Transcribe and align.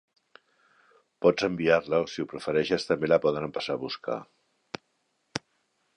Pots 1.25 1.45
enviar-la 1.49 1.99
o 2.05 2.09
si 2.13 2.25
ho 2.25 2.27
prefereixes 2.33 2.89
també 2.89 3.13
la 3.13 3.21
poden 3.27 3.45
passar 3.59 3.77
a 3.79 3.85
buscar. 3.85 4.19